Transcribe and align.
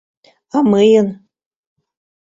А 0.55 0.57
мыйын... 0.71 1.07